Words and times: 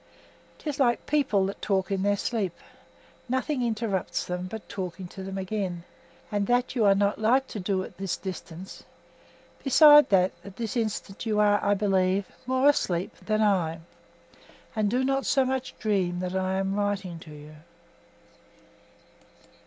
'Tis 0.57 0.79
like 0.79 1.05
people 1.05 1.45
that 1.45 1.61
talk 1.61 1.91
in 1.91 2.01
their 2.01 2.17
sleep, 2.17 2.57
nothing 3.29 3.61
interrupts 3.61 4.25
them 4.25 4.47
but 4.47 4.67
talking 4.67 5.07
to 5.07 5.21
them 5.21 5.37
again, 5.37 5.83
and 6.31 6.47
that 6.47 6.75
you 6.75 6.83
are 6.83 6.95
not 6.95 7.21
like 7.21 7.45
to 7.45 7.59
do 7.59 7.83
at 7.83 7.97
this 7.97 8.17
distance; 8.17 8.81
besides 9.63 10.07
that, 10.09 10.31
at 10.43 10.55
this 10.55 10.75
instant 10.75 11.27
you 11.27 11.39
are, 11.39 11.63
I 11.63 11.75
believe, 11.75 12.25
more 12.47 12.67
asleep 12.67 13.15
than 13.17 13.43
I, 13.43 13.81
and 14.75 14.89
do 14.89 15.03
not 15.03 15.27
so 15.27 15.45
much 15.45 15.71
as 15.73 15.77
dream 15.79 16.19
that 16.21 16.35
I 16.35 16.53
am 16.55 16.73
writing 16.73 17.19
to 17.19 17.31
you. 17.31 17.55